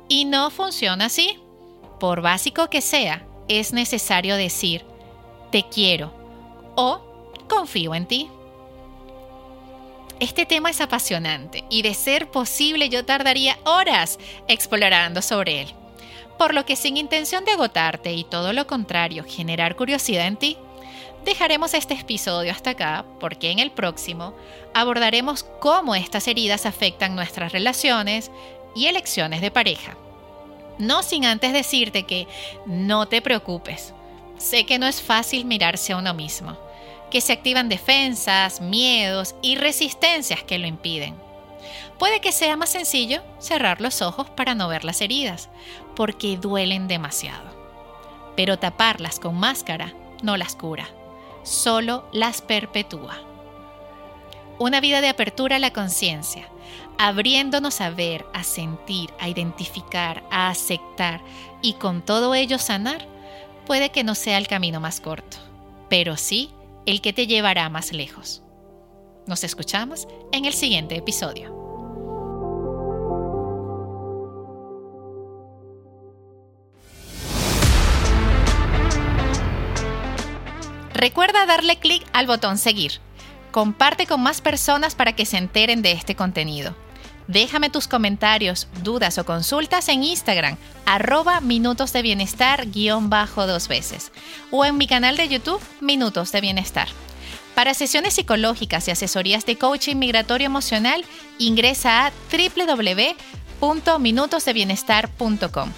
Y 0.09 0.25
no 0.25 0.49
funciona 0.49 1.05
así. 1.05 1.41
Por 1.99 2.23
básico 2.23 2.71
que 2.71 2.81
sea, 2.81 3.27
es 3.49 3.75
necesario 3.75 4.37
decir, 4.37 4.87
te 5.53 5.69
quiero 5.69 6.11
o 6.75 7.03
confío 7.51 7.95
en 7.95 8.07
ti. 8.07 8.31
Este 10.21 10.45
tema 10.45 10.69
es 10.69 10.83
apasionante 10.83 11.65
y 11.71 11.81
de 11.81 11.95
ser 11.95 12.31
posible 12.31 12.91
yo 12.91 13.07
tardaría 13.07 13.59
horas 13.65 14.19
explorando 14.49 15.23
sobre 15.23 15.63
él. 15.63 15.69
Por 16.39 16.53
lo 16.53 16.67
que 16.67 16.77
sin 16.77 16.99
intención 16.99 17.47
de 17.47 17.53
agotarte 17.53 18.13
y 18.13 18.25
todo 18.25 18.53
lo 18.53 18.67
contrario, 18.67 19.25
generar 19.27 19.77
curiosidad 19.77 20.27
en 20.27 20.37
ti, 20.37 20.59
dejaremos 21.25 21.73
este 21.73 21.95
episodio 21.95 22.53
hasta 22.53 22.71
acá 22.71 23.07
porque 23.19 23.51
en 23.51 23.61
el 23.61 23.71
próximo 23.71 24.35
abordaremos 24.75 25.43
cómo 25.59 25.95
estas 25.95 26.29
heridas 26.29 26.67
afectan 26.67 27.17
nuestras 27.17 27.53
relaciones 27.53 28.31
y 28.77 28.89
elecciones 28.89 29.41
de 29.41 29.51
pareja. 29.51 29.97
No 30.77 31.03
sin 31.03 31.25
antes 31.25 31.55
decirte 31.55 32.03
que 32.03 32.29
no 32.67 33.07
te 33.07 33.23
preocupes. 33.23 33.95
Sé 34.37 34.67
que 34.67 34.79
no 34.79 34.87
es 34.87 35.01
fácil 35.01 35.47
mirarse 35.47 35.95
a 35.95 35.97
uno 35.97 36.13
mismo 36.13 36.59
que 37.11 37.21
se 37.21 37.33
activan 37.33 37.69
defensas, 37.69 38.61
miedos 38.61 39.35
y 39.43 39.57
resistencias 39.57 40.43
que 40.43 40.59
lo 40.59 40.67
impiden. 40.67 41.17
Puede 41.99 42.21
que 42.21 42.33
sea 42.33 42.57
más 42.57 42.71
sencillo 42.71 43.23
cerrar 43.39 43.81
los 43.81 44.01
ojos 44.01 44.31
para 44.31 44.55
no 44.55 44.69
ver 44.69 44.85
las 44.85 45.01
heridas, 45.01 45.51
porque 45.95 46.39
duelen 46.39 46.89
demasiado. 46.89 47.51
Pero 48.37 48.59
taparlas 48.59 49.21
con 49.21 49.39
máscara 49.39 49.93
no 50.23 50.37
las 50.37 50.55
cura, 50.55 50.89
solo 51.43 52.09
las 52.13 52.41
perpetúa. 52.41 53.19
Una 54.59 54.81
vida 54.81 55.01
de 55.01 55.09
apertura 55.09 55.57
a 55.57 55.59
la 55.59 55.73
conciencia, 55.73 56.49
abriéndonos 56.99 57.81
a 57.81 57.91
ver, 57.91 58.25
a 58.33 58.45
sentir, 58.45 59.11
a 59.19 59.29
identificar, 59.29 60.23
a 60.31 60.49
aceptar 60.49 61.21
y 61.63 61.75
con 61.75 62.03
todo 62.03 62.35
ello 62.35 62.59
sanar, 62.59 63.07
puede 63.67 63.91
que 63.91 64.05
no 64.05 64.15
sea 64.15 64.39
el 64.39 64.49
camino 64.49 64.81
más 64.81 65.01
corto, 65.01 65.39
pero 65.89 66.17
sí 66.17 66.51
el 66.87 67.01
que 67.01 67.13
te 67.13 67.27
llevará 67.27 67.69
más 67.69 67.93
lejos. 67.93 68.43
Nos 69.27 69.45
escuchamos 69.45 70.09
en 70.33 70.45
el 70.45 70.55
siguiente 70.55 70.97
episodio. 70.97 71.61
Recuerda 80.95 81.47
darle 81.47 81.79
clic 81.79 82.07
al 82.13 82.27
botón 82.27 82.59
seguir. 82.59 83.01
Comparte 83.53 84.07
con 84.07 84.21
más 84.21 84.43
personas 84.43 84.95
para 84.95 85.15
que 85.15 85.25
se 85.25 85.39
enteren 85.39 85.81
de 85.81 85.93
este 85.93 86.15
contenido. 86.15 86.75
Déjame 87.31 87.71
tus 87.71 87.87
comentarios, 87.87 88.67
dudas 88.83 89.17
o 89.19 89.25
consultas 89.25 89.89
en 89.89 90.03
Instagram, 90.03 90.57
arroba 90.85 91.41
minutos 91.41 91.93
de 91.93 92.03
bienestar 92.03 92.69
guion 92.73 93.09
bajo 93.09 93.47
dos 93.47 93.69
veces, 93.69 94.11
o 94.51 94.65
en 94.65 94.77
mi 94.77 94.89
canal 94.89 95.17
de 95.17 95.29
YouTube, 95.29 95.61
Minutos 95.81 96.33
de 96.33 96.41
Bienestar. 96.41 96.89
Para 97.55 97.75
sesiones 97.75 98.15
psicológicas 98.15 98.89
y 98.89 98.91
asesorías 98.91 99.47
de 99.47 99.57
coaching 99.57 99.95
migratorio 99.95 100.47
emocional, 100.47 101.05
ingresa 101.39 102.07
a 102.07 102.13
www.minutosdebienestar.com. 103.61 105.73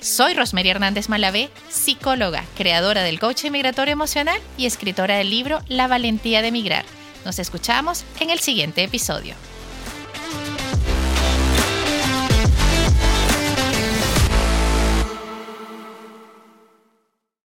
Soy 0.00 0.34
Rosemary 0.34 0.70
Hernández 0.70 1.08
Malavé, 1.08 1.48
psicóloga, 1.68 2.44
creadora 2.56 3.04
del 3.04 3.20
coaching 3.20 3.52
migratorio 3.52 3.92
emocional 3.92 4.40
y 4.56 4.66
escritora 4.66 5.18
del 5.18 5.30
libro 5.30 5.60
La 5.68 5.86
valentía 5.86 6.42
de 6.42 6.50
migrar. 6.50 6.84
Nos 7.24 7.38
escuchamos 7.38 8.02
en 8.18 8.30
el 8.30 8.40
siguiente 8.40 8.82
episodio. 8.82 9.36